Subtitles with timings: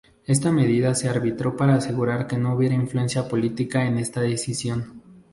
[0.25, 4.99] Esta medida se arbitró para asegurar que no hubiera influencia política en esta decisión.